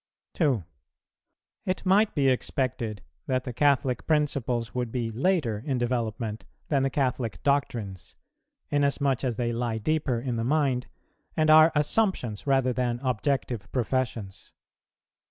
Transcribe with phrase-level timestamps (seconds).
[1.63, 6.89] It might be expected that the Catholic principles would be later in development than the
[6.89, 8.15] Catholic doctrines,
[8.71, 10.87] inasmuch as they lie deeper in the mind,
[11.37, 14.53] and are assumptions rather than objective professions.